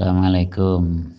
Assalamualaikum. 0.00 1.12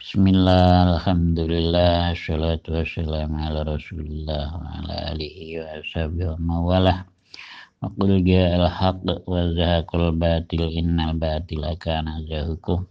Bismillah, 0.00 0.88
Alhamdulillah, 0.88 2.16
salatu 2.16 2.80
wassalamu 2.80 3.36
ala 3.36 3.60
rasulillah 3.60 4.56
wa 4.56 4.80
ala 4.80 5.12
alihi 5.12 5.60
wa 5.60 5.76
ashabihi 5.76 6.32
wa 6.32 6.36
mawalah. 6.40 7.04
Wa 7.84 7.92
qul 7.92 8.24
ja'al 8.24 8.72
haq 8.72 9.04
wa 9.04 9.52
zahaqul 9.52 10.16
batil 10.16 10.64
innal 10.72 11.12
batila 11.20 11.76
kana 11.76 12.24
zahuku. 12.24 12.88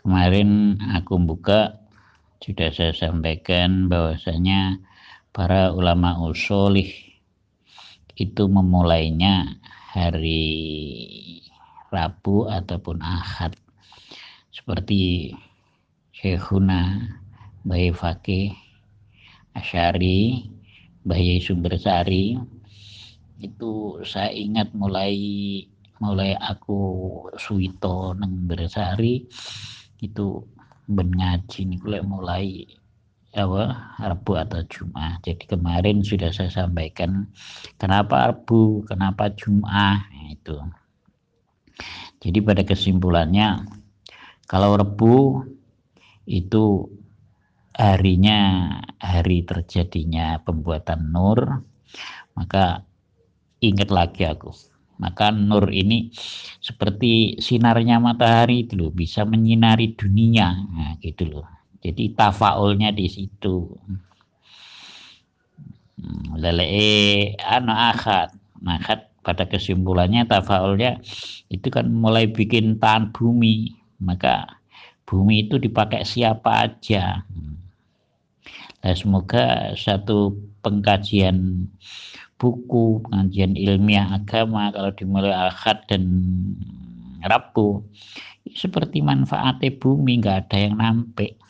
Kemarin 0.00 0.80
aku 0.96 1.20
buka 1.20 1.84
sudah 2.40 2.72
saya 2.72 2.96
sampaikan 2.96 3.92
bahwasanya 3.92 4.80
para 5.28 5.76
ulama 5.76 6.24
usolih 6.24 6.88
itu 8.16 8.48
memulainya 8.48 9.60
hari 9.92 10.40
Rabu 11.92 12.48
ataupun 12.48 13.04
Ahad 13.04 13.60
seperti 14.54 15.34
Syekhuna 16.14 17.10
Bayi 17.66 17.90
Fakih 17.90 18.54
Asyari 19.58 20.46
Bayi 21.02 21.42
Sumbersari 21.42 22.38
itu 23.42 23.98
saya 24.06 24.30
ingat 24.30 24.70
mulai 24.78 25.18
mulai 25.98 26.38
aku 26.38 26.80
Suwito 27.34 28.14
neng 28.14 28.46
Bersari 28.46 29.26
itu 29.98 30.46
ben 30.86 31.10
ngaji 31.10 31.66
ini 31.66 31.76
mulai 32.06 32.62
apa 33.34 33.98
Rabu 33.98 34.38
atau 34.38 34.62
Jumat. 34.70 35.18
Jadi 35.26 35.50
kemarin 35.50 36.06
sudah 36.06 36.30
saya 36.30 36.54
sampaikan 36.54 37.26
kenapa 37.82 38.30
Rabu, 38.30 38.86
kenapa 38.86 39.34
Jumat 39.34 40.06
itu. 40.30 40.54
Jadi 42.22 42.38
pada 42.38 42.62
kesimpulannya 42.62 43.66
kalau 44.54 44.78
Rebu 44.78 45.42
itu 46.30 46.86
harinya 47.74 48.70
hari 49.02 49.42
terjadinya 49.42 50.38
pembuatan 50.46 51.10
nur, 51.10 51.66
maka 52.38 52.86
ingat 53.58 53.90
lagi 53.90 54.22
aku. 54.22 54.54
Maka 55.02 55.34
nur 55.34 55.74
ini 55.74 56.14
seperti 56.62 57.42
sinarnya 57.42 57.98
matahari 57.98 58.62
itu 58.62 58.78
loh, 58.78 58.94
bisa 58.94 59.26
menyinari 59.26 59.98
dunia, 59.98 60.54
nah, 60.70 60.94
gitu 61.02 61.34
loh. 61.34 61.50
Jadi 61.82 62.14
tafaulnya 62.14 62.94
di 62.94 63.10
situ. 63.10 63.74
Hmm, 65.98 66.38
lele 66.38 67.34
anak 67.42 67.78
akad, 67.98 68.28
akad 68.62 69.00
pada 69.26 69.50
kesimpulannya 69.50 70.30
tafaulnya 70.30 71.02
itu 71.50 71.66
kan 71.74 71.90
mulai 71.90 72.30
bikin 72.30 72.78
tahan 72.78 73.10
bumi, 73.10 73.83
maka 74.04 74.60
bumi 75.08 75.48
itu 75.48 75.56
dipakai 75.56 76.04
siapa 76.04 76.68
aja. 76.68 77.24
Nah, 78.84 78.92
semoga 78.92 79.72
satu 79.72 80.36
pengkajian 80.60 81.68
buku, 82.36 83.00
pengajian 83.08 83.56
ilmiah 83.56 84.12
agama 84.12 84.68
kalau 84.68 84.92
dimulai 84.92 85.32
akad 85.32 85.80
dan 85.88 86.04
Rabu 87.24 87.80
seperti 88.52 89.00
manfaatnya 89.00 89.72
bumi 89.80 90.20
nggak 90.20 90.36
ada 90.44 90.58
yang 90.68 90.76
nampak 90.76 91.40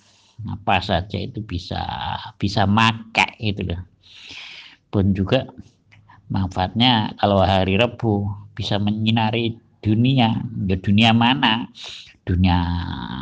apa 0.47 0.79
saja 0.79 1.19
itu 1.19 1.43
bisa 1.43 1.83
bisa 2.39 2.63
makai 2.71 3.35
itu 3.43 3.67
loh. 3.67 3.83
Pun 4.95 5.11
juga 5.11 5.51
manfaatnya 6.31 7.19
kalau 7.19 7.43
hari 7.43 7.75
Rebu 7.75 8.31
bisa 8.55 8.79
menyinari 8.79 9.59
dunia. 9.83 10.47
Ya 10.71 10.77
dunia 10.79 11.11
mana 11.11 11.67
dunia 12.25 12.59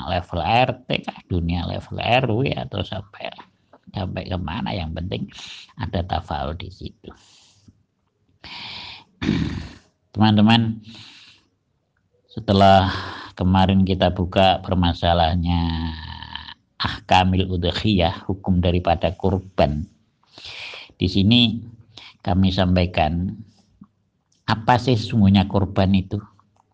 level 0.06 0.40
RT 0.42 0.88
kah 1.02 1.18
dunia 1.26 1.66
level 1.66 1.98
RW 1.98 2.54
atau 2.54 2.80
sampai 2.86 3.30
sampai 3.92 4.22
ke 4.30 4.38
mana 4.38 4.70
yang 4.72 4.94
penting 4.94 5.26
ada 5.76 6.06
tafal 6.06 6.54
di 6.54 6.70
situ 6.70 7.10
teman-teman 10.14 10.80
setelah 12.32 12.88
kemarin 13.36 13.84
kita 13.84 14.08
buka 14.08 14.64
permasalahannya 14.64 15.60
ahkamil 16.82 17.46
udhiyah, 17.46 18.26
hukum 18.26 18.58
daripada 18.58 19.14
kurban. 19.14 19.86
Di 20.98 21.06
sini 21.06 21.62
kami 22.24 22.50
sampaikan 22.50 23.36
apa 24.48 24.74
sih 24.78 24.98
sesungguhnya 24.98 25.46
kurban 25.46 25.94
itu? 25.94 26.18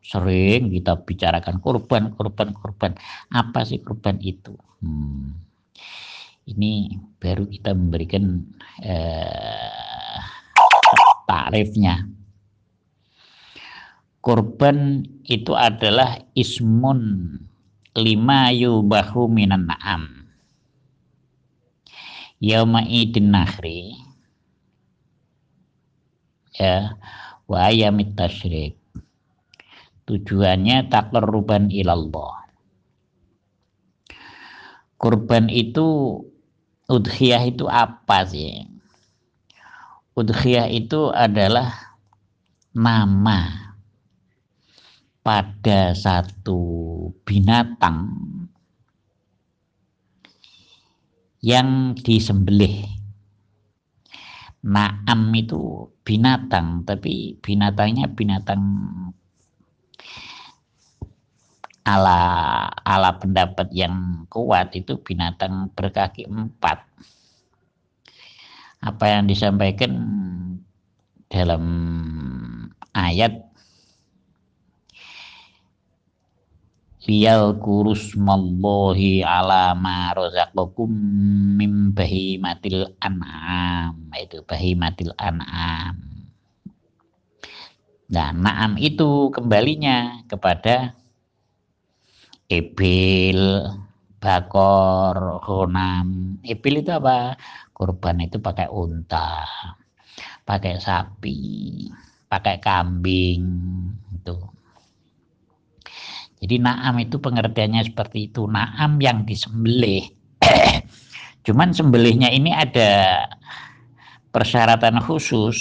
Sering 0.09 0.73
kita 0.73 1.05
bicarakan 1.05 1.61
kurban, 1.61 2.17
kurban, 2.17 2.57
kurban. 2.57 2.97
Apa 3.29 3.69
sih 3.69 3.85
kurban 3.85 4.17
itu? 4.25 4.57
Hmm. 4.81 5.37
Ini 6.49 6.97
baru 7.21 7.45
kita 7.45 7.77
memberikan 7.77 8.41
eh, 8.81 10.21
tarifnya. 11.29 12.09
Kurban 14.25 15.05
itu 15.29 15.53
adalah 15.53 16.17
ismun 16.33 17.29
lima 17.99 18.49
yubahu 18.55 19.29
minan 19.29 19.69
na'am 19.69 20.19
yauma 22.39 22.87
idin 22.87 23.35
nahri 23.35 23.99
ya 26.55 26.95
wa 27.51 27.67
ayamit 27.67 28.15
tasyrik 28.15 28.79
tujuannya 30.09 30.89
takarruban 30.89 31.69
ilallah 31.69 32.49
kurban 34.97 35.53
itu 35.53 36.19
udhiyah 36.89 37.45
itu 37.45 37.69
apa 37.69 38.25
sih 38.25 38.65
udhiyah 40.17 40.73
itu 40.73 41.13
adalah 41.13 41.71
nama 42.73 43.69
pada 45.21 45.93
satu 45.93 46.59
binatang 47.29 48.09
yang 51.45 51.95
disembelih. 51.95 52.87
Naam 54.59 55.31
itu 55.39 55.87
binatang, 56.03 56.83
tapi 56.83 57.39
binatangnya 57.39 58.11
binatang 58.11 58.63
ala 61.89 62.21
ala 62.85 63.17
pendapat 63.17 63.73
yang 63.73 64.29
kuat 64.29 64.77
itu 64.77 65.01
binatang 65.01 65.73
berkaki 65.73 66.29
empat. 66.29 66.85
Apa 68.85 69.05
yang 69.17 69.25
disampaikan 69.25 69.97
dalam 71.33 71.65
ayat 72.93 73.49
liyal 77.09 77.57
kurusmallahi 77.57 79.25
ala 79.25 79.73
ma 79.73 80.13
razaqakum 80.13 80.93
mim 81.57 81.97
bahimatil 81.97 82.85
an'am 83.01 83.97
itu 84.13 84.45
bahimatil 84.45 85.17
an'am 85.17 85.97
nah 88.13 88.29
na'am 88.37 88.77
itu 88.77 89.33
kembalinya 89.33 90.21
kepada 90.29 90.93
ebil 92.49 93.41
bakor 94.19 95.45
honam 95.47 96.41
ebil 96.43 96.83
itu 96.83 96.91
apa 96.91 97.39
kurban 97.77 98.25
itu 98.25 98.41
pakai 98.43 98.67
unta 98.73 99.45
pakai 100.43 100.81
sapi 100.81 101.39
pakai 102.27 102.57
kambing 102.59 103.45
itu 104.17 104.37
jadi 106.39 106.63
naam 106.63 106.95
itu 107.03 107.19
pengertiannya 107.19 107.83
seperti 107.91 108.31
itu. 108.31 108.47
Naam 108.47 109.03
yang 109.03 109.27
disembelih. 109.27 110.07
Cuman 111.47 111.75
sembelihnya 111.75 112.31
ini 112.31 112.55
ada 112.55 113.27
persyaratan 114.31 115.03
khusus 115.03 115.59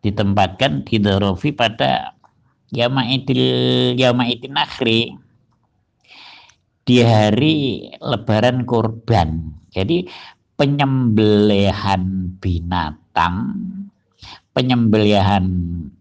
ditempatkan 0.00 0.88
di 0.88 0.96
dorofi 0.96 1.52
pada 1.52 2.16
yamaidil 2.74 3.44
yamaidin 3.98 4.56
akhri 4.58 5.14
di 6.86 7.02
hari 7.04 7.90
lebaran 8.02 8.66
kurban. 8.66 9.54
Jadi 9.70 10.10
penyembelihan 10.58 12.34
binatang 12.42 13.54
penyembelihan 14.50 15.46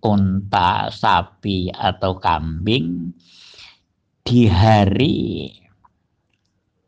unta, 0.01 0.89
sapi 0.89 1.69
atau 1.69 2.17
kambing 2.17 3.13
di 4.25 4.49
hari 4.49 5.49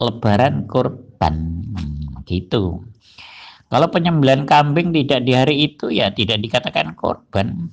lebaran 0.02 0.66
kurban 0.66 1.66
hmm, 1.72 2.26
gitu. 2.26 2.82
Kalau 3.72 3.88
penyembelihan 3.88 4.44
kambing 4.44 4.92
tidak 4.92 5.24
di 5.24 5.32
hari 5.32 5.56
itu 5.72 5.88
ya 5.94 6.12
tidak 6.12 6.44
dikatakan 6.44 6.92
korban. 6.98 7.72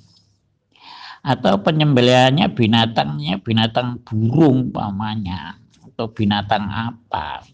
Atau 1.28 1.60
penyembelihannya 1.60 2.48
binatangnya 2.56 3.36
binatang 3.44 4.00
burung 4.00 4.72
pamannya 4.72 5.60
atau 5.92 6.08
binatang 6.08 6.64
apa. 6.72 7.44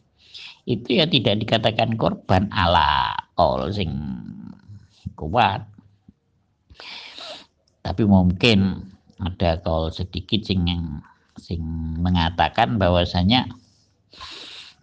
Itu 0.62 0.94
ya 0.94 1.11
tidak 1.11 1.43
dikatakan 1.43 1.99
korban 1.99 2.47
ala 2.55 3.19
kol 3.35 3.75
sing 3.75 3.91
kuat. 5.19 5.67
Tapi 7.82 8.03
mungkin 8.06 8.79
ada 9.19 9.59
kol 9.59 9.91
sedikit 9.91 10.47
sing 10.47 10.70
sing 11.43 11.61
mengatakan 11.99 12.79
bahwasanya 12.79 13.50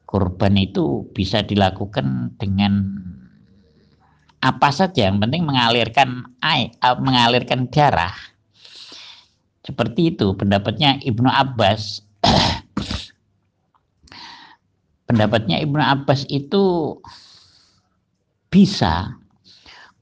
kurban 0.04 0.60
itu 0.60 1.08
bisa 1.16 1.40
dilakukan 1.48 2.36
dengan 2.36 3.00
apa 4.44 4.68
saja. 4.76 5.08
Yang 5.08 5.24
penting 5.24 5.48
mengalirkan 5.48 6.28
air 6.44 6.76
mengalirkan 7.00 7.72
darah 7.72 8.31
seperti 9.62 10.16
itu 10.16 10.34
pendapatnya 10.34 10.98
Ibnu 11.02 11.30
Abbas. 11.30 12.02
pendapatnya 15.10 15.62
Ibnu 15.62 15.82
Abbas 15.82 16.26
itu 16.30 16.96
bisa 18.52 19.16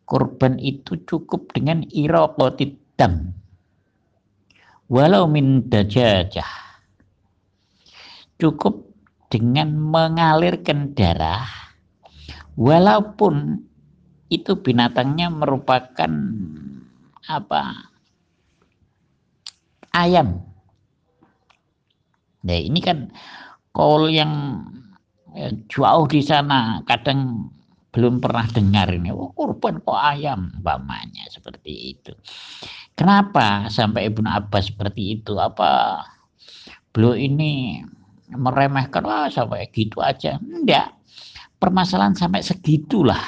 korban 0.07 0.57
itu 0.57 0.97
cukup 1.05 1.51
dengan 1.53 1.83
iraqatid 1.91 2.79
dam. 2.95 3.35
Walau 4.89 5.29
min 5.29 5.69
dajajah. 5.69 6.67
Cukup 8.39 8.89
dengan 9.29 9.77
mengalirkan 9.77 10.97
darah 10.97 11.45
walaupun 12.57 13.61
itu 14.33 14.57
binatangnya 14.57 15.29
merupakan 15.29 16.11
apa 17.29 17.61
ayam. 19.95 20.43
Nah 22.45 22.59
ini 22.59 22.79
kan 22.79 23.11
kol 23.75 24.07
yang 24.07 24.63
ya, 25.35 25.51
jauh 25.67 26.07
di 26.07 26.23
sana 26.23 26.81
kadang 26.87 27.51
belum 27.89 28.21
pernah 28.21 28.45
dengar 28.53 28.93
ini. 28.93 29.09
Oh, 29.09 29.33
kurban 29.33 29.81
kok 29.81 29.97
ayam, 29.97 30.53
umpamanya 30.61 31.25
seperti 31.33 31.97
itu. 31.97 32.13
Kenapa 32.93 33.65
sampai 33.71 34.11
Ibnu 34.13 34.29
Abbas 34.29 34.69
seperti 34.69 35.19
itu? 35.19 35.35
Apa 35.41 36.03
beliau 36.93 37.17
ini 37.17 37.81
meremehkan 38.29 39.03
wah 39.03 39.25
sampai 39.27 39.67
gitu 39.73 40.05
aja? 40.05 40.37
Enggak. 40.37 40.93
Permasalahan 41.59 42.15
sampai 42.15 42.39
segitulah 42.39 43.19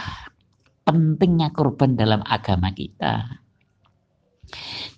pentingnya 0.85 1.51
kurban 1.51 1.97
dalam 1.97 2.21
agama 2.23 2.71
kita. 2.71 3.41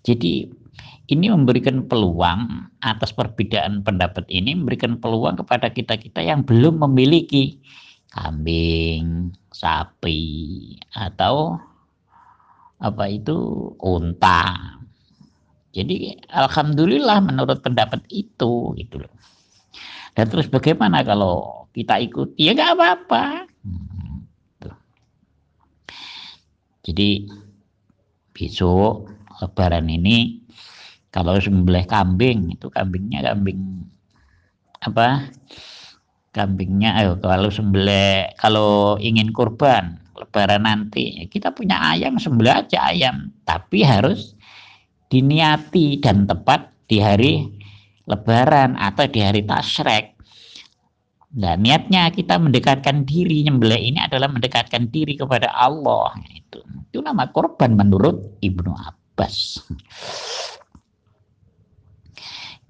Jadi 0.03 0.62
ini 1.11 1.27
memberikan 1.27 1.83
peluang 1.83 2.71
atas 2.79 3.11
perbedaan 3.11 3.83
pendapat 3.83 4.23
ini 4.31 4.55
memberikan 4.55 4.95
peluang 4.99 5.35
kepada 5.35 5.67
kita-kita 5.67 6.23
yang 6.23 6.47
belum 6.47 6.79
memiliki 6.79 7.59
kambing, 8.13 9.35
sapi 9.51 10.21
atau 10.95 11.59
apa 12.79 13.03
itu 13.11 13.35
unta. 13.83 14.79
Jadi 15.73 16.23
alhamdulillah 16.29 17.19
menurut 17.25 17.59
pendapat 17.59 18.05
itu 18.13 18.71
gitu 18.77 18.95
loh. 19.01 19.13
Dan 20.13 20.29
terus 20.29 20.45
bagaimana 20.45 21.01
kalau 21.01 21.65
kita 21.73 21.97
ikuti 21.99 22.47
ya 22.47 22.53
nggak 22.53 22.77
apa-apa. 22.77 23.49
Hmm, 23.65 23.93
Jadi 26.83 27.31
besok 28.35 29.07
lebaran 29.39 29.87
ini 29.87 30.43
kalau 31.13 31.37
sembelih 31.37 31.85
kambing 31.85 32.57
itu 32.57 32.73
kambingnya 32.73 33.21
kambing 33.21 33.85
apa? 34.81 35.29
Kambingnya 36.33 36.97
ayo 36.97 37.21
kalau 37.21 37.53
sembelih 37.53 38.33
kalau 38.41 38.97
ingin 38.97 39.29
kurban 39.29 40.01
lebaran 40.17 40.65
nanti 40.65 41.21
ya 41.21 41.25
kita 41.29 41.53
punya 41.53 41.77
ayam 41.93 42.17
sembelih 42.17 42.65
aja 42.65 42.89
ayam, 42.89 43.29
tapi 43.45 43.85
harus 43.85 44.33
diniati 45.13 46.01
dan 46.01 46.25
tepat 46.25 46.73
di 46.89 46.97
hari 46.97 47.45
lebaran 48.09 48.73
atau 48.81 49.05
di 49.05 49.21
hari 49.21 49.45
tasrek. 49.45 50.17
Nah, 51.33 51.57
niatnya 51.57 52.13
kita 52.13 52.37
mendekatkan 52.37 53.09
diri 53.09 53.45
nyembelih 53.45 53.93
ini 53.93 53.97
adalah 54.01 54.29
mendekatkan 54.29 54.89
diri 54.93 55.17
kepada 55.17 55.49
Allah 55.49 56.13
itu. 56.29 56.61
Itu 56.89 57.01
nama 57.01 57.25
korban 57.29 57.73
menurut 57.73 58.37
Ibnu 58.41 58.69
Abbas 58.69 59.61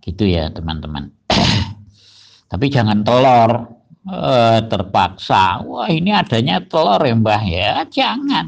gitu 0.03 0.27
ya 0.27 0.51
teman-teman. 0.51 1.07
Tapi 2.51 2.65
jangan 2.67 3.07
telur. 3.07 3.71
Eh, 4.03 4.59
terpaksa. 4.67 5.63
Wah 5.63 5.87
ini 5.87 6.11
adanya 6.11 6.59
telur 6.59 6.99
ya 6.99 7.15
mbah 7.15 7.43
ya. 7.47 7.87
Jangan. 7.87 8.47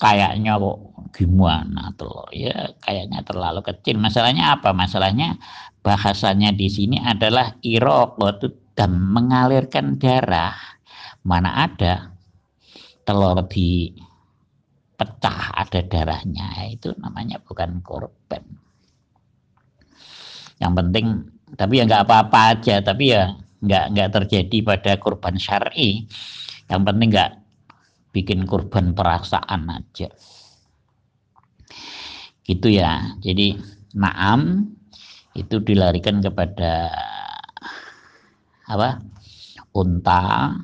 Kayaknya 0.00 0.56
kok 0.56 0.78
gimana 1.12 1.92
telur 2.00 2.32
ya? 2.32 2.72
Kayaknya 2.80 3.20
terlalu 3.28 3.60
kecil. 3.60 4.00
Masalahnya 4.00 4.56
apa? 4.56 4.72
Masalahnya 4.72 5.36
bahasanya 5.84 6.56
di 6.56 6.72
sini 6.72 6.96
adalah 6.96 7.60
irok 7.60 8.16
dan 8.72 8.96
mengalirkan 8.96 10.00
darah. 10.00 10.56
Mana 11.28 11.68
ada 11.68 12.08
telur 13.04 13.36
di 13.52 13.92
pecah 14.96 15.60
ada 15.60 15.84
darahnya. 15.84 16.72
Itu 16.72 16.96
namanya 16.96 17.36
bukan 17.44 17.84
korban 17.84 18.71
yang 20.62 20.78
penting 20.78 21.26
tapi 21.58 21.82
ya 21.82 21.84
nggak 21.84 22.06
apa-apa 22.06 22.38
aja 22.56 22.78
tapi 22.80 23.10
ya 23.10 23.34
nggak 23.62 23.84
nggak 23.94 24.10
terjadi 24.14 24.56
pada 24.62 24.92
kurban 25.02 25.34
syari. 25.34 26.06
Yang 26.70 26.82
penting 26.86 27.08
nggak 27.10 27.32
bikin 28.14 28.40
kurban 28.46 28.94
perasaan 28.94 29.66
aja. 29.66 30.08
Gitu 32.46 32.68
ya. 32.70 33.18
Jadi 33.18 33.58
naam 33.98 34.70
itu 35.34 35.58
dilarikan 35.58 36.22
kepada 36.22 36.92
apa 38.70 39.02
unta 39.74 40.54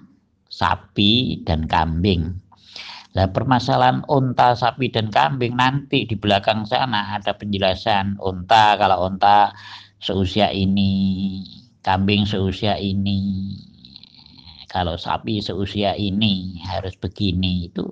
sapi 0.47 1.43
dan 1.47 1.71
kambing. 1.71 2.35
Nah, 3.17 3.27
permasalahan 3.35 4.05
unta, 4.07 4.55
sapi, 4.55 4.95
dan 4.95 5.11
kambing 5.11 5.59
nanti 5.59 6.07
di 6.07 6.15
belakang 6.15 6.63
sana 6.69 7.19
ada 7.19 7.35
penjelasan 7.35 8.15
unta. 8.23 8.79
Kalau 8.79 9.11
unta 9.11 9.51
seusia 9.99 10.51
ini, 10.55 11.43
kambing 11.83 12.27
seusia 12.27 12.79
ini, 12.79 13.55
kalau 14.69 14.95
sapi 15.01 15.41
seusia 15.41 15.97
ini 15.97 16.61
harus 16.67 16.95
begini 17.01 17.73
itu 17.73 17.89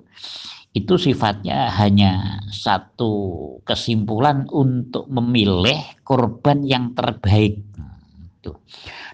itu 0.77 0.93
sifatnya 0.93 1.73
hanya 1.73 2.37
satu 2.53 3.57
kesimpulan 3.65 4.45
untuk 4.53 5.09
memilih 5.09 5.81
korban 6.05 6.61
yang 6.61 6.93
terbaik. 6.93 7.65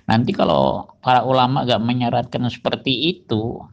Nanti 0.03 0.35
kalau 0.35 0.91
para 0.99 1.23
ulama 1.23 1.63
gak 1.63 1.79
menyaratkan 1.79 2.43
seperti 2.51 3.15
itu, 3.15 3.63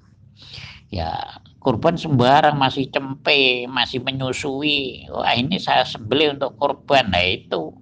ya 0.94 1.18
korban 1.58 1.98
sembarang 1.98 2.54
masih 2.54 2.86
cempe, 2.94 3.66
masih 3.66 3.98
menyusui. 4.06 5.10
Wah 5.10 5.34
ini 5.34 5.58
saya 5.58 5.82
sembelih 5.82 6.38
untuk 6.38 6.54
korban. 6.62 7.10
Nah 7.10 7.26
itu 7.26 7.74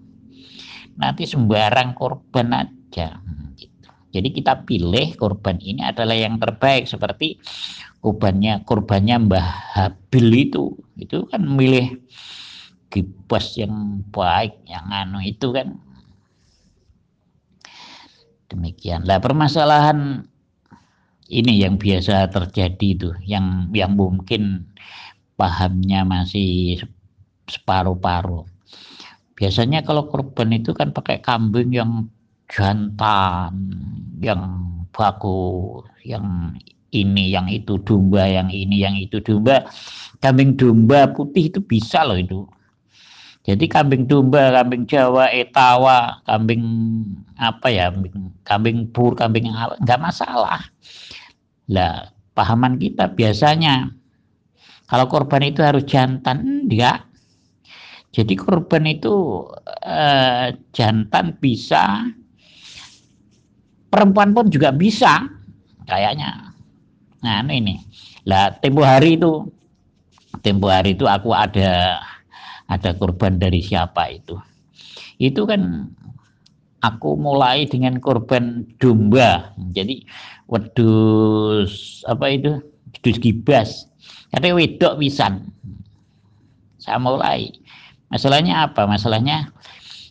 nanti 0.99 1.25
sembarang 1.25 1.95
korban 1.95 2.51
aja 2.67 3.23
gitu. 3.55 3.89
jadi 4.11 4.29
kita 4.35 4.67
pilih 4.67 5.15
korban 5.15 5.57
ini 5.63 5.87
adalah 5.87 6.19
yang 6.19 6.43
terbaik. 6.43 6.91
Seperti 6.91 7.39
korbannya 8.03 8.67
korbannya 8.67 9.17
Mbah 9.31 9.49
Habil 9.79 10.51
itu 10.51 10.75
itu 10.99 11.25
kan 11.31 11.47
milih 11.47 12.03
kibas 12.91 13.55
yang 13.55 14.03
baik 14.11 14.59
yang 14.67 14.87
anu 14.91 15.23
itu 15.23 15.55
kan. 15.55 15.79
Demikian. 18.49 19.05
Lah 19.05 19.21
permasalahan 19.21 20.25
ini 21.29 21.61
yang 21.61 21.77
biasa 21.77 22.33
terjadi 22.33 22.89
itu 22.97 23.11
yang 23.29 23.69
yang 23.77 23.93
mungkin 23.93 24.73
pahamnya 25.37 26.03
masih 26.09 26.81
separuh-paruh 27.45 28.49
Biasanya 29.39 29.87
kalau 29.87 30.11
korban 30.11 30.51
itu 30.51 30.75
kan 30.75 30.91
pakai 30.91 31.23
kambing 31.23 31.71
yang 31.71 32.11
jantan, 32.51 33.55
yang 34.19 34.43
bagus, 34.91 35.87
yang 36.03 36.59
ini, 36.91 37.31
yang 37.31 37.47
itu 37.47 37.79
domba, 37.87 38.27
yang 38.27 38.51
ini, 38.51 38.83
yang 38.83 38.99
itu 38.99 39.23
domba. 39.23 39.63
Kambing 40.19 40.59
domba 40.59 41.07
putih 41.15 41.55
itu 41.55 41.63
bisa 41.63 42.03
loh 42.03 42.19
itu. 42.19 42.43
Jadi 43.47 43.65
kambing 43.71 44.11
domba, 44.11 44.53
kambing 44.61 44.85
Jawa, 44.91 45.31
etawa, 45.31 46.21
kambing 46.27 46.61
apa 47.39 47.71
ya, 47.71 47.95
kambing 48.43 48.91
pur, 48.91 49.15
kambing 49.15 49.49
apa, 49.55 49.79
nggak 49.81 50.03
masalah. 50.03 50.67
Lah, 51.71 52.11
pahaman 52.35 52.77
kita 52.77 53.15
biasanya 53.15 53.95
kalau 54.91 55.09
korban 55.09 55.47
itu 55.47 55.65
harus 55.65 55.87
jantan, 55.89 56.67
enggak 56.67 57.08
Jadi 58.19 58.35
korban 58.35 58.83
itu 58.83 59.47
eh, 59.87 60.51
jantan 60.75 61.39
bisa, 61.39 62.03
perempuan 63.95 64.35
pun 64.35 64.51
juga 64.51 64.75
bisa, 64.75 65.23
kayaknya. 65.87 66.51
Nah 67.23 67.47
ini, 67.47 67.79
lah 68.27 68.59
tempo 68.59 68.83
hari 68.83 69.15
itu, 69.15 69.47
tempo 70.43 70.67
hari 70.67 70.99
itu 70.99 71.07
aku 71.07 71.31
ada 71.31 72.03
ada 72.67 72.91
korban 72.99 73.39
dari 73.39 73.63
siapa 73.63 74.11
itu. 74.11 74.35
Itu 75.23 75.47
kan 75.47 75.87
aku 76.83 77.15
mulai 77.19 77.71
dengan 77.71 78.03
korban 78.03 78.67
domba. 78.83 79.55
Jadi 79.75 80.03
wedus 80.51 82.03
apa 82.07 82.35
itu? 82.35 82.59
Wedus 82.99 83.17
gibas. 83.23 83.71
Ada 84.35 84.53
wedok 84.53 84.99
pisan. 84.99 85.55
Saya 86.79 86.99
mulai. 86.99 87.51
Masalahnya 88.09 88.69
apa? 88.69 88.89
Masalahnya 88.89 89.53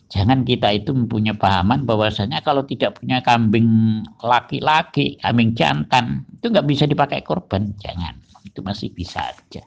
jangan 0.08 0.46
kita 0.46 0.72
itu 0.72 0.94
mempunyai 0.94 1.36
pahaman 1.36 1.84
bahwasanya 1.84 2.40
kalau 2.40 2.64
tidak 2.64 2.98
punya 2.98 3.20
kambing 3.20 4.00
laki-laki, 4.22 5.18
kambing 5.20 5.52
jantan, 5.58 6.24
itu 6.38 6.48
nggak 6.48 6.66
bisa 6.66 6.84
dipakai 6.86 7.20
korban. 7.26 7.74
Jangan. 7.82 8.14
Itu 8.46 8.62
masih 8.62 8.94
bisa 8.94 9.34
aja. 9.34 9.62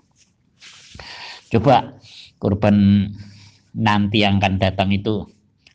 Coba 1.51 2.00
korban 2.39 3.07
nanti 3.75 4.23
yang 4.23 4.39
akan 4.39 4.59
datang 4.59 4.91
itu 4.91 5.23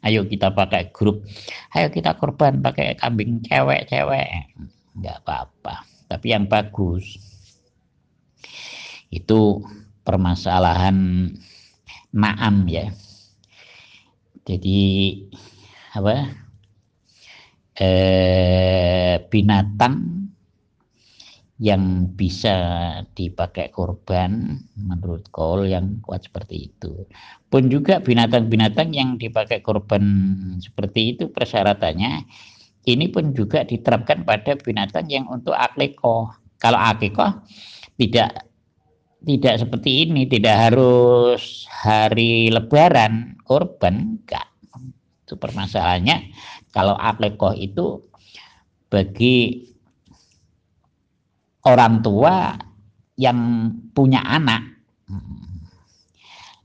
ayo 0.05 0.29
kita 0.29 0.53
pakai 0.53 0.93
grup 0.93 1.25
ayo 1.73 1.89
kita 1.89 2.15
korban 2.21 2.61
pakai 2.61 2.95
kambing 3.01 3.41
cewek-cewek 3.43 4.53
nggak 5.01 5.17
apa-apa 5.25 5.83
tapi 6.07 6.27
yang 6.31 6.45
bagus 6.47 7.17
itu 9.09 9.65
permasalahan 10.05 11.31
naam 12.13 12.69
ya 12.69 12.93
jadi 14.47 14.81
apa 15.97 16.15
eh, 17.81 19.17
binatang 19.27 20.27
yang 21.57 22.13
bisa 22.13 22.57
dipakai 23.17 23.73
korban 23.73 24.61
menurut 24.77 25.25
kol 25.33 25.65
yang 25.65 26.05
kuat 26.05 26.29
seperti 26.29 26.69
itu. 26.69 27.09
Pun 27.49 27.73
juga 27.73 28.05
binatang-binatang 28.05 28.93
yang 28.93 29.17
dipakai 29.17 29.65
korban 29.65 30.05
seperti 30.61 31.17
itu 31.17 31.33
persyaratannya 31.33 32.29
ini 32.87 33.09
pun 33.09 33.33
juga 33.33 33.65
diterapkan 33.65 34.23
pada 34.23 34.55
binatang 34.61 35.09
yang 35.09 35.27
untuk 35.33 35.57
akeko. 35.57 36.31
Kalau 36.61 36.79
akeko 36.79 37.43
tidak 37.97 38.46
tidak 39.25 39.65
seperti 39.65 40.05
ini, 40.05 40.29
tidak 40.29 40.69
harus 40.69 41.65
hari 41.71 42.53
lebaran 42.53 43.39
korban, 43.49 44.21
enggak. 44.21 44.47
Itu 45.25 45.41
permasalahannya. 45.41 46.31
Kalau 46.75 46.95
akeko 46.99 47.57
itu 47.57 48.05
bagi 48.93 49.65
orang 51.65 52.05
tua 52.05 52.55
yang 53.17 53.73
punya 53.97 54.21
anak. 54.23 54.63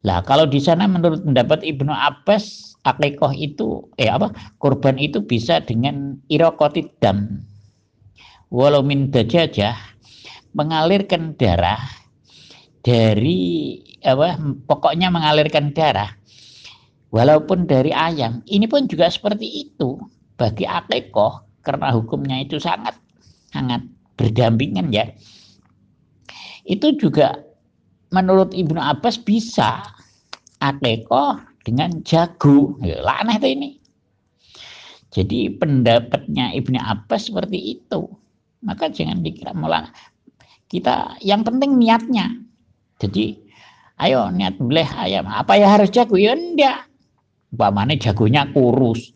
Lah 0.03 0.19
kalau 0.25 0.49
di 0.49 0.59
sana 0.59 0.89
menurut 0.89 1.23
pendapat 1.23 1.61
Ibnu 1.63 1.93
Abbas 1.93 2.71
akikoh 2.81 3.33
itu 3.37 3.85
eh 4.01 4.09
apa 4.09 4.33
korban 4.57 4.97
itu 4.97 5.21
bisa 5.21 5.61
dengan 5.61 6.17
irokotid 6.33 6.89
dam 6.97 7.45
walau 8.49 8.81
min 8.81 9.13
dajajah 9.13 9.77
mengalirkan 10.57 11.37
darah 11.37 12.00
dari 12.81 13.77
apa 14.01 14.37
pokoknya 14.65 15.13
mengalirkan 15.13 15.73
darah 15.73 16.09
walaupun 17.13 17.69
dari 17.69 17.93
ayam. 17.93 18.41
Ini 18.49 18.65
pun 18.65 18.89
juga 18.89 19.11
seperti 19.11 19.69
itu. 19.69 19.99
Bagi 20.39 20.65
akikoh 20.65 21.61
karena 21.61 21.93
hukumnya 21.93 22.41
itu 22.41 22.57
sangat 22.57 22.97
sangat 23.53 23.85
berdampingan 24.17 24.89
ya. 24.89 25.05
Itu 26.65 26.97
juga 26.97 27.37
menurut 28.09 28.55
Ibnu 28.57 28.81
Abbas 28.81 29.21
bisa 29.21 29.85
akeko 30.57 31.37
dengan 31.61 32.01
jago. 32.01 32.81
Ya, 32.81 33.05
aneh 33.05 33.37
tuh 33.37 33.51
ini. 33.53 33.69
Jadi 35.11 35.53
pendapatnya 35.53 36.55
Ibnu 36.57 36.79
Abbas 36.81 37.29
seperti 37.29 37.77
itu. 37.77 38.09
Maka 38.61 38.89
jangan 38.93 39.25
dikira 39.25 39.53
malah 39.53 39.89
kita 40.69 41.17
yang 41.19 41.41
penting 41.43 41.75
niatnya 41.81 42.31
jadi 43.01 43.33
ayo 43.97 44.29
niat 44.29 44.61
boleh 44.61 44.85
ayam 44.85 45.25
apa 45.25 45.57
ya 45.57 45.73
harus 45.73 45.89
jago? 45.89 46.21
Ya 46.21 46.37
enggak 46.37 46.85
umpamanya 47.51 47.99
jagonya 47.99 48.47
kurus. 48.53 49.11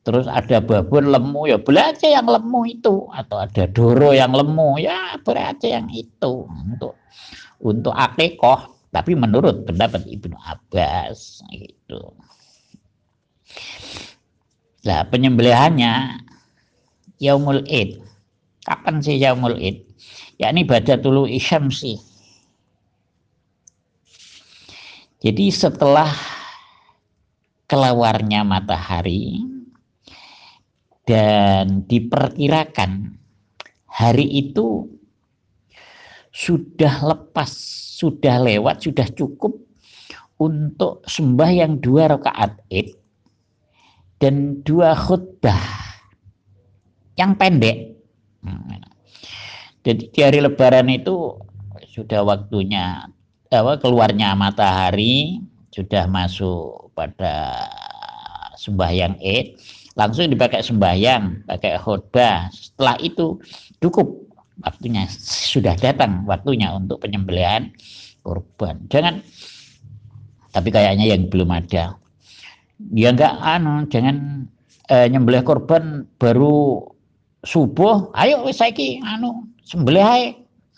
Terus 0.00 0.24
ada 0.26 0.64
babon 0.64 1.12
lemu 1.12 1.42
ya 1.46 1.56
boleh 1.60 1.92
aja 1.92 2.08
yang 2.08 2.26
lemu 2.26 2.60
itu. 2.66 3.06
Atau 3.12 3.38
ada 3.38 3.68
doro 3.70 4.10
yang 4.10 4.32
lemu 4.34 4.80
ya 4.82 5.14
boleh 5.22 5.44
aja 5.54 5.78
yang 5.80 5.86
itu. 5.92 6.48
Untuk 6.48 6.98
untuk 7.60 7.94
akekoh 7.94 8.90
tapi 8.90 9.14
menurut 9.14 9.62
pendapat 9.62 10.02
Ibnu 10.02 10.34
Abbas 10.34 11.46
itu 11.54 12.00
nah 14.80 15.04
penyembelihannya 15.06 16.24
Yaumul 17.20 17.68
Id. 17.68 18.00
Kapan 18.64 19.04
sih 19.04 19.20
Yaumul 19.20 19.60
Id? 19.60 19.84
Yakni 20.40 20.64
Badatul 20.64 21.28
sih 21.68 22.00
jadi 25.20 25.52
setelah 25.52 26.08
keluarnya 27.68 28.40
matahari 28.40 29.44
dan 31.04 31.84
diperkirakan 31.84 33.20
hari 33.84 34.26
itu 34.48 34.88
sudah 36.32 37.04
lepas, 37.04 37.50
sudah 38.00 38.40
lewat, 38.40 38.86
sudah 38.86 39.04
cukup 39.12 39.60
untuk 40.40 41.04
sembahyang 41.04 41.84
dua 41.84 42.16
rakaat 42.16 42.56
id 42.72 42.96
dan 44.22 44.64
dua 44.64 44.96
khutbah 44.96 45.60
yang 47.20 47.36
pendek. 47.36 47.92
Jadi 49.84 50.02
di 50.08 50.20
hari 50.24 50.40
Lebaran 50.40 50.88
itu 50.88 51.36
sudah 51.92 52.24
waktunya 52.24 53.04
apa, 53.50 53.82
keluarnya 53.82 54.38
matahari 54.38 55.42
sudah 55.74 56.06
masuk 56.06 56.94
pada 56.94 57.66
sembahyang 58.54 59.18
id 59.18 59.58
langsung 59.98 60.30
dipakai 60.30 60.62
sembahyang, 60.62 61.50
pakai 61.50 61.74
khutbah. 61.82 62.46
Setelah 62.54 62.96
itu 63.02 63.42
cukup 63.82 64.06
waktunya 64.62 65.04
sudah 65.50 65.74
datang 65.74 66.22
waktunya 66.30 66.70
untuk 66.70 67.02
penyembelihan 67.02 67.74
korban. 68.22 68.86
Jangan 68.86 69.18
tapi 70.54 70.70
kayaknya 70.70 71.10
yang 71.10 71.26
belum 71.26 71.50
ada. 71.50 71.98
Ya 72.94 73.12
enggak 73.12 73.34
anu, 73.42 73.84
jangan 73.90 74.46
eh, 74.88 75.10
nyembelih 75.10 75.42
korban 75.42 76.06
baru 76.22 76.86
subuh. 77.42 78.14
Ayo 78.14 78.46
wis 78.46 78.62
saiki 78.62 79.02
anu 79.02 79.50
sembelih 79.66 80.06
ae. 80.06 80.26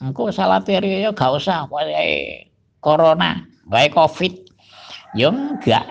Engko 0.03 0.35
salat 0.35 0.67
ya 0.67 1.15
gak 1.15 1.31
usah 1.31 1.71
wae 1.71 2.51
corona, 2.83 3.47
wae 3.71 3.89
covid. 3.89 4.43
Ya 5.15 5.31
enggak. 5.31 5.87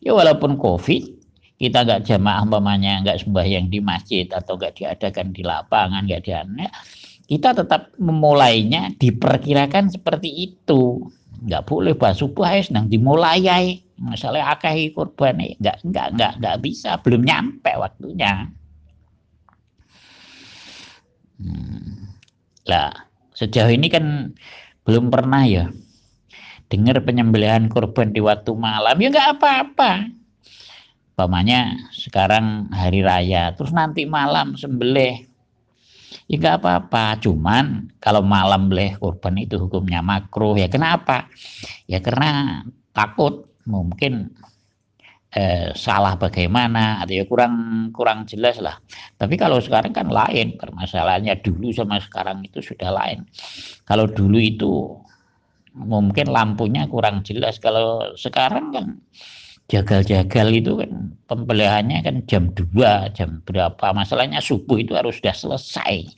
Ya 0.00 0.16
walaupun 0.16 0.56
covid 0.56 1.20
kita 1.60 1.86
nggak 1.86 2.10
jamaah 2.10 2.42
umpamanya 2.42 3.06
nggak 3.06 3.22
sembahyang 3.22 3.70
di 3.70 3.78
masjid 3.78 4.26
atau 4.26 4.58
nggak 4.58 4.82
diadakan 4.82 5.30
di 5.30 5.46
lapangan 5.46 6.02
nggak 6.10 6.26
diadakan 6.26 6.74
kita 7.32 7.56
tetap 7.56 7.96
memulainya 7.96 8.92
diperkirakan 9.00 9.88
seperti 9.88 10.52
itu. 10.52 11.06
Nggak 11.48 11.64
boleh 11.64 11.96
bahas 11.96 12.20
subuh 12.20 12.44
harus 12.44 12.68
nang 12.68 12.92
dimulai 12.92 13.40
ya 13.40 13.56
misalnya 14.02 14.52
akai 14.52 14.92
korban 14.92 15.38
nggak 15.38 15.80
nggak 15.80 16.06
nggak 16.12 16.32
nggak 16.42 16.56
bisa. 16.60 17.00
Belum 17.00 17.24
nyampe 17.24 17.72
waktunya. 17.78 18.52
Hmm. 21.42 22.14
lah 22.70 22.94
sejauh 23.34 23.74
ini 23.74 23.90
kan 23.90 24.30
belum 24.86 25.10
pernah 25.10 25.42
ya 25.42 25.66
dengar 26.72 27.04
penyembelihan 27.04 27.68
korban 27.68 28.16
di 28.16 28.24
waktu 28.24 28.56
malam 28.56 28.96
ya 28.96 29.12
nggak 29.12 29.30
apa-apa 29.36 30.08
Umpamanya 31.12 31.76
sekarang 31.92 32.72
hari 32.72 33.04
raya, 33.04 33.52
terus 33.52 33.68
nanti 33.68 34.08
malam 34.08 34.56
sembelih. 34.56 35.28
Ya 36.24 36.34
nggak 36.40 36.64
apa-apa, 36.64 37.20
cuman 37.20 37.92
kalau 38.00 38.24
malam 38.24 38.72
boleh 38.72 38.96
kurban 38.96 39.36
itu 39.36 39.60
hukumnya 39.60 40.00
makruh. 40.00 40.56
Ya 40.56 40.72
kenapa? 40.72 41.28
Ya 41.84 42.00
karena 42.00 42.64
takut 42.96 43.44
mungkin 43.68 44.32
eh, 45.36 45.76
salah 45.76 46.16
bagaimana 46.16 47.04
atau 47.04 47.12
ya 47.12 47.28
kurang 47.28 47.54
kurang 47.92 48.24
jelas 48.24 48.56
lah. 48.64 48.80
Tapi 49.20 49.36
kalau 49.36 49.60
sekarang 49.60 49.92
kan 49.92 50.08
lain 50.08 50.56
permasalahannya 50.56 51.44
dulu 51.44 51.76
sama 51.76 52.00
sekarang 52.00 52.40
itu 52.40 52.64
sudah 52.64 52.88
lain. 52.88 53.28
Kalau 53.84 54.08
dulu 54.08 54.40
itu 54.40 54.96
mungkin 55.74 56.28
lampunya 56.28 56.84
kurang 56.88 57.24
jelas. 57.24 57.56
Kalau 57.58 58.12
sekarang 58.16 58.72
kan 58.72 58.86
jagal-jagal 59.72 60.48
itu 60.52 60.72
kan 60.84 61.16
pembeliannya 61.26 62.04
kan 62.04 62.16
jam 62.28 62.52
2 62.52 63.12
jam 63.16 63.40
berapa. 63.44 63.92
Masalahnya 63.96 64.44
subuh 64.44 64.76
itu 64.80 64.92
harus 64.92 65.18
sudah 65.20 65.34
selesai. 65.34 66.12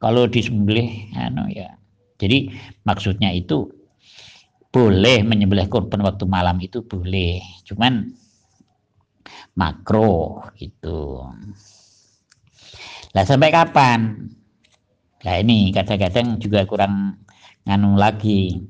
Kalau 0.00 0.26
disembelih 0.26 1.12
anu 1.14 1.46
ya. 1.52 1.76
Jadi 2.20 2.52
maksudnya 2.84 3.32
itu 3.32 3.68
boleh 4.70 5.26
menyembelih 5.26 5.66
korban 5.66 6.04
waktu 6.04 6.24
malam 6.28 6.60
itu 6.62 6.84
boleh. 6.84 7.40
Cuman 7.64 8.12
makro 9.58 10.40
itu 10.58 11.20
lah 13.10 13.26
sampai 13.26 13.50
kapan? 13.50 14.30
Nah 15.20 15.36
ini 15.36 15.74
kadang-kadang 15.74 16.38
juga 16.38 16.64
kurang 16.64 17.18
nganu 17.64 17.96
lagi 17.96 18.60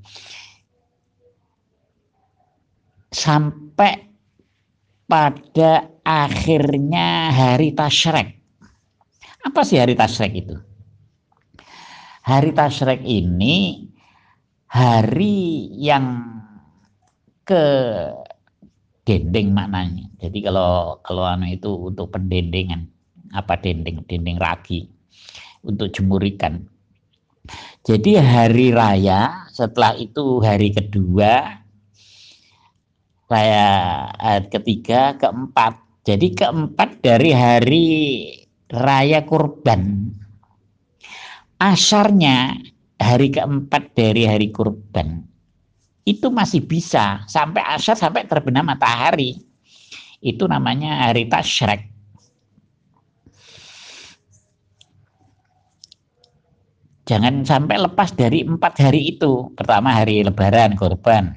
sampai 3.11 4.07
pada 5.11 5.91
akhirnya 6.07 7.35
hari 7.35 7.75
tasrek. 7.75 8.39
Apa 9.43 9.67
sih 9.67 9.83
hari 9.83 9.99
tasrek 9.99 10.33
itu? 10.39 10.55
Hari 12.23 12.55
tasrek 12.55 13.03
ini 13.03 13.91
hari 14.71 15.67
yang 15.75 16.31
ke 17.43 17.67
dendeng 19.03 19.51
maknanya. 19.51 20.07
Jadi 20.23 20.39
kalau 20.47 21.03
kalau 21.03 21.27
anu 21.27 21.51
itu 21.51 21.91
untuk 21.91 22.15
pendendengan 22.15 22.87
apa 23.35 23.59
dendeng 23.59 24.07
dendeng 24.07 24.39
ragi 24.39 24.87
untuk 25.67 25.91
jemur 25.91 26.23
ikan. 26.23 26.70
Jadi 27.81 28.21
hari 28.21 28.77
raya 28.77 29.49
setelah 29.49 29.97
itu 29.97 30.45
hari 30.45 30.69
kedua 30.69 31.65
ayat 33.31 34.51
ketiga, 34.51 35.17
keempat. 35.17 35.81
Jadi 36.05 36.35
keempat 36.35 37.01
dari 37.01 37.31
hari 37.31 37.89
raya 38.69 39.25
kurban. 39.25 40.13
Asarnya 41.61 42.57
hari 43.01 43.33
keempat 43.33 43.97
dari 43.97 44.29
hari 44.29 44.53
kurban. 44.53 45.25
Itu 46.05 46.33
masih 46.33 46.65
bisa 46.67 47.23
sampai 47.29 47.65
asar 47.65 47.97
sampai 47.97 48.27
terbenam 48.27 48.67
matahari. 48.69 49.41
Itu 50.21 50.45
namanya 50.45 51.09
hari 51.09 51.29
tasyrek. 51.29 51.87
Jangan 57.11 57.43
sampai 57.43 57.75
lepas 57.83 58.15
dari 58.15 58.47
empat 58.47 58.79
hari 58.79 59.19
itu. 59.19 59.51
Pertama 59.59 59.91
hari 59.91 60.23
lebaran, 60.23 60.79
kurban 60.79 61.35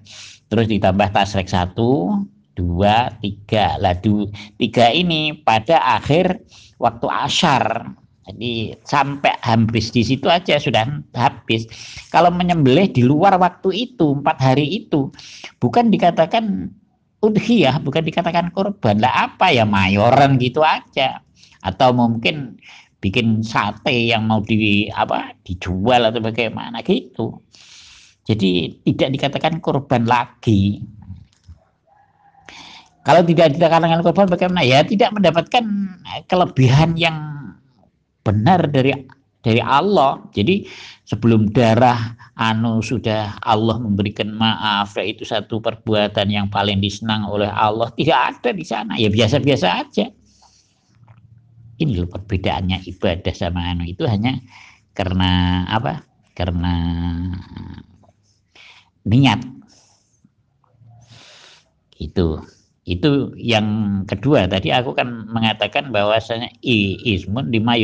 terus 0.53 0.69
ditambah 0.69 1.09
tasrek 1.09 1.49
satu 1.49 2.13
dua 2.53 3.09
tiga. 3.25 3.81
Ladu 3.81 4.29
tiga 4.61 4.93
ini 4.93 5.33
pada 5.33 5.81
akhir 5.97 6.45
waktu 6.77 7.09
asar 7.09 7.89
jadi 8.23 8.77
sampai 8.87 9.33
habis 9.41 9.89
di 9.89 10.05
situ 10.05 10.29
aja 10.29 10.61
sudah 10.61 10.87
habis. 11.17 11.65
Kalau 12.13 12.29
menyembelih 12.29 12.93
di 12.93 13.01
luar 13.03 13.35
waktu 13.35 13.89
itu 13.89 14.13
empat 14.15 14.37
hari 14.39 14.85
itu 14.85 15.11
bukan 15.57 15.89
dikatakan 15.89 16.69
udhiyah 17.19 17.81
bukan 17.83 18.05
dikatakan 18.05 18.53
korban. 18.53 19.01
Lah 19.01 19.33
apa 19.33 19.49
ya 19.49 19.65
mayoran 19.65 20.37
gitu 20.37 20.61
aja. 20.63 21.19
Atau 21.65 21.95
mungkin 21.95 22.61
bikin 23.03 23.43
sate 23.43 23.91
yang 23.91 24.23
mau 24.23 24.39
di 24.39 24.87
apa 24.87 25.35
dijual 25.43 26.07
atau 26.07 26.23
bagaimana 26.23 26.79
gitu 26.79 27.43
jadi 28.23 28.71
tidak 28.87 29.09
dikatakan 29.19 29.59
korban 29.59 30.07
lagi. 30.07 30.79
Kalau 33.03 33.19
tidak 33.27 33.59
dikatakan 33.59 33.99
korban 33.99 34.27
bagaimana? 34.31 34.63
Ya 34.63 34.79
tidak 34.79 35.11
mendapatkan 35.11 35.63
kelebihan 36.31 36.95
yang 36.95 37.19
benar 38.23 38.63
dari 38.71 38.95
dari 39.43 39.59
Allah. 39.59 40.23
Jadi 40.31 40.63
sebelum 41.03 41.51
darah 41.51 42.15
anu 42.39 42.79
sudah 42.79 43.35
Allah 43.43 43.75
memberikan 43.75 44.31
maaf 44.31 44.95
ya 44.95 45.03
itu 45.03 45.27
satu 45.27 45.59
perbuatan 45.59 46.31
yang 46.31 46.47
paling 46.47 46.79
disenang 46.79 47.27
oleh 47.27 47.51
Allah 47.51 47.91
tidak 47.99 48.39
ada 48.39 48.49
di 48.55 48.65
sana 48.65 48.97
ya 48.97 49.11
biasa-biasa 49.11 49.67
aja 49.85 50.09
ini 51.81 51.97
loh 51.97 52.09
perbedaannya 52.09 52.85
ibadah 52.85 53.33
sama 53.33 53.73
anu. 53.73 53.87
Itu 53.87 54.05
hanya 54.05 54.37
karena 54.93 55.63
apa? 55.69 56.05
Karena 56.37 56.73
niat. 59.07 59.41
Itu 61.97 62.43
itu 62.83 63.31
yang 63.39 63.67
kedua. 64.03 64.45
Tadi 64.51 64.69
aku 64.75 64.91
kan 64.91 65.31
mengatakan 65.31 65.89
bahwasanya 65.89 66.51
ismun 66.61 67.47
lima 67.49 67.79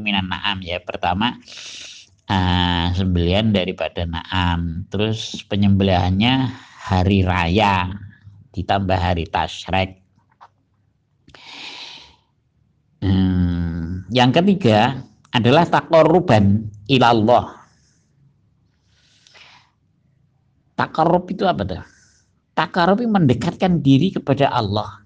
minan 0.00 0.32
naam. 0.32 0.64
Ya 0.64 0.80
pertama 0.80 1.36
uh, 2.32 2.86
sembelian 2.96 3.52
daripada 3.52 4.08
naam. 4.08 4.88
Terus 4.88 5.44
penyembelihannya 5.46 6.48
hari 6.88 7.20
raya 7.20 7.92
ditambah 8.56 8.96
hari 8.96 9.28
tasrek 9.28 10.00
hmm, 13.02 14.08
yang 14.10 14.30
ketiga 14.32 15.02
adalah 15.34 15.68
takoruban 15.68 16.66
ilallah 16.88 17.58
Takarub 20.78 21.26
itu 21.26 21.42
apa 21.42 21.66
tuh? 21.66 21.82
Takarub 22.54 23.02
itu 23.02 23.10
mendekatkan 23.10 23.82
diri 23.82 24.14
kepada 24.14 24.46
Allah. 24.46 25.02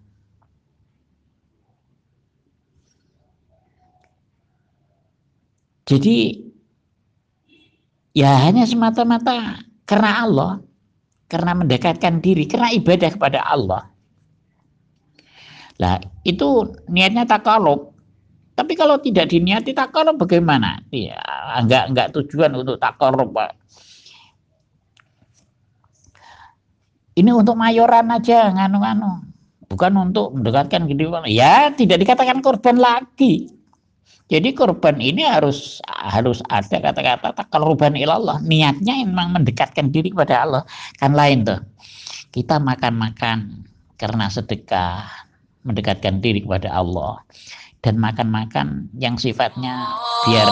Jadi 5.88 6.44
ya 8.12 8.36
hanya 8.44 8.68
semata-mata 8.68 9.64
karena 9.88 10.10
Allah, 10.24 10.52
karena 11.32 11.52
mendekatkan 11.56 12.20
diri, 12.20 12.44
karena 12.44 12.68
ibadah 12.76 13.08
kepada 13.16 13.40
Allah. 13.40 13.91
Lah 15.82 15.98
itu 16.22 16.78
niatnya 16.86 17.26
takarub. 17.26 17.90
Tapi 18.54 18.78
kalau 18.78 19.02
tidak 19.02 19.34
diniati 19.34 19.74
takarub 19.74 20.14
bagaimana? 20.14 20.78
Ya 20.94 21.18
enggak 21.58 21.90
enggak 21.90 22.08
tujuan 22.14 22.54
untuk 22.54 22.78
takarub, 22.78 23.34
Pak. 23.34 23.58
Ini 27.18 27.34
untuk 27.34 27.58
mayoran 27.58 28.14
aja 28.14 28.54
nganu-nganu. 28.54 29.26
Bukan 29.74 29.92
untuk 29.98 30.38
mendekatkan 30.38 30.86
gitu. 30.86 31.10
Ya 31.26 31.74
tidak 31.74 32.06
dikatakan 32.06 32.38
korban 32.44 32.78
lagi. 32.78 33.50
Jadi 34.30 34.56
korban 34.56 34.96
ini 34.96 35.26
harus 35.28 35.82
harus 35.88 36.40
ada 36.48 36.80
kata-kata 36.80 37.36
korban 37.52 37.98
ilallah. 37.98 38.40
Niatnya 38.40 39.02
memang 39.04 39.34
mendekatkan 39.34 39.92
diri 39.92 40.08
kepada 40.14 40.46
Allah. 40.46 40.62
Kan 40.96 41.12
lain 41.12 41.44
tuh. 41.44 41.60
Kita 42.32 42.56
makan-makan 42.56 43.68
karena 44.00 44.32
sedekah, 44.32 45.04
mendekatkan 45.66 46.22
diri 46.22 46.42
kepada 46.42 46.70
Allah. 46.70 47.22
Dan 47.82 47.98
makan-makan 47.98 48.94
yang 48.94 49.18
sifatnya 49.18 49.90
biar 50.22 50.46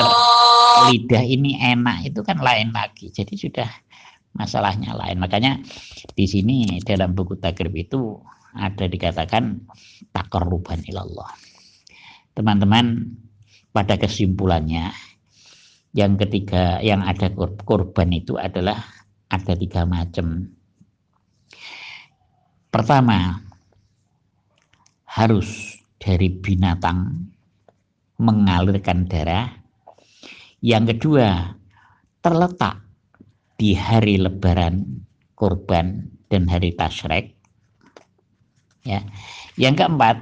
lidah 0.90 1.22
ini 1.22 1.54
enak 1.62 2.10
itu 2.10 2.26
kan 2.26 2.42
lain 2.42 2.74
lagi. 2.74 3.06
Jadi 3.14 3.38
sudah 3.38 3.70
masalahnya 4.34 4.94
lain. 4.98 5.22
Makanya 5.22 5.62
di 6.14 6.26
sini 6.26 6.82
dalam 6.82 7.14
buku 7.14 7.38
takrib 7.38 7.74
itu 7.78 8.18
ada 8.50 8.90
dikatakan 8.90 9.62
takarruban 10.10 10.82
ilallah. 10.90 11.30
Teman-teman, 12.34 13.14
pada 13.70 13.94
kesimpulannya 13.94 14.90
yang 15.94 16.18
ketiga 16.18 16.78
yang 16.82 17.02
ada 17.02 17.30
korban 17.62 18.10
itu 18.14 18.38
adalah 18.38 18.82
ada 19.30 19.54
tiga 19.54 19.86
macam. 19.86 20.50
Pertama, 22.70 23.49
harus 25.10 25.74
dari 25.98 26.30
binatang 26.30 27.26
mengalirkan 28.22 29.10
darah. 29.10 29.50
Yang 30.62 30.94
kedua, 30.94 31.58
terletak 32.22 32.78
di 33.58 33.74
hari 33.74 34.22
lebaran 34.22 35.02
kurban 35.34 36.06
dan 36.30 36.46
hari 36.46 36.70
tasrek 36.78 37.34
ya. 38.86 39.02
Yang 39.58 39.82
keempat 39.82 40.16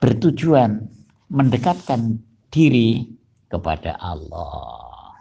bertujuan 0.00 0.88
mendekatkan 1.28 2.24
diri 2.48 3.04
kepada 3.52 4.00
Allah. 4.00 5.20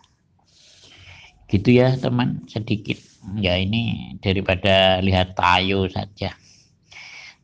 Gitu 1.49 1.83
ya 1.83 1.97
teman. 1.99 2.47
Sedikit. 2.47 2.97
Ya 3.35 3.59
ini 3.59 4.15
daripada 4.23 5.03
lihat 5.03 5.35
tayo 5.35 5.89
saja 5.91 6.31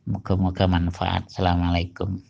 moga-moga 0.06 0.70
manfaat. 0.70 1.26
Assalamualaikum 1.28 2.22